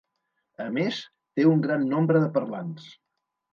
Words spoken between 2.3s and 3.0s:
parlants.